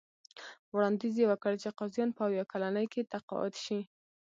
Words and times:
وړاندیز 0.73 1.15
یې 1.21 1.25
وکړ 1.31 1.53
چې 1.61 1.69
قاضیان 1.79 2.09
په 2.17 2.21
اویا 2.27 2.43
کلنۍ 2.51 2.85
کې 2.93 3.01
تقاعد 3.13 3.53
شي. 3.63 3.79